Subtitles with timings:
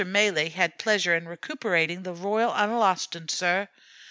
[0.03, 3.67] Malee had pleasure in recuperating the Royal Analostan, sah."